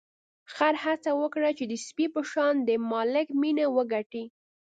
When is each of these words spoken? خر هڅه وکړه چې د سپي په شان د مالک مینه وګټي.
خر 0.53 0.75
هڅه 0.85 1.11
وکړه 1.21 1.49
چې 1.57 1.63
د 1.71 1.73
سپي 1.85 2.05
په 2.15 2.21
شان 2.31 2.55
د 2.67 2.69
مالک 2.91 3.27
مینه 3.41 3.65
وګټي. 3.75 4.25